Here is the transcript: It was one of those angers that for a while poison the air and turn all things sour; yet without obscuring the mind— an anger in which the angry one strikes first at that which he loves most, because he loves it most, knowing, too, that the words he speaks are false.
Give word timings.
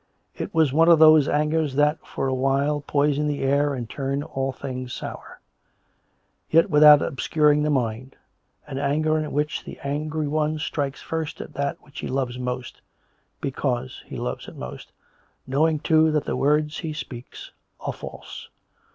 It 0.33 0.51
was 0.51 0.73
one 0.73 0.89
of 0.89 0.97
those 0.97 1.27
angers 1.27 1.75
that 1.75 1.99
for 2.03 2.25
a 2.27 2.33
while 2.33 2.81
poison 2.81 3.27
the 3.27 3.43
air 3.43 3.75
and 3.75 3.87
turn 3.87 4.23
all 4.23 4.51
things 4.51 4.93
sour; 4.95 5.39
yet 6.49 6.71
without 6.71 7.03
obscuring 7.03 7.61
the 7.61 7.69
mind— 7.69 8.15
an 8.67 8.79
anger 8.79 9.19
in 9.19 9.31
which 9.31 9.63
the 9.63 9.79
angry 9.83 10.27
one 10.27 10.57
strikes 10.57 11.03
first 11.03 11.39
at 11.39 11.53
that 11.53 11.77
which 11.83 11.99
he 11.99 12.07
loves 12.07 12.39
most, 12.39 12.81
because 13.41 14.01
he 14.07 14.17
loves 14.17 14.47
it 14.47 14.55
most, 14.55 14.91
knowing, 15.45 15.77
too, 15.77 16.09
that 16.11 16.25
the 16.25 16.35
words 16.35 16.79
he 16.79 16.93
speaks 16.93 17.51
are 17.79 17.93
false. 17.93 18.49